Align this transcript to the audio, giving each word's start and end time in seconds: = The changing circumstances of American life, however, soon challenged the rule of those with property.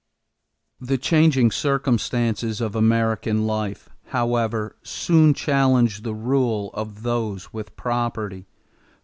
= 0.45 0.81
The 0.91 0.97
changing 0.97 1.51
circumstances 1.51 2.59
of 2.59 2.75
American 2.75 3.45
life, 3.45 3.87
however, 4.05 4.75
soon 4.81 5.35
challenged 5.35 6.03
the 6.03 6.15
rule 6.15 6.71
of 6.73 7.03
those 7.03 7.53
with 7.53 7.75
property. 7.75 8.47